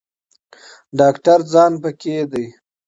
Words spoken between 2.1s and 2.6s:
دی.